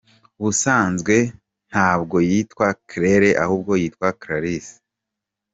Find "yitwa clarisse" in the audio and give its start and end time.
3.81-4.75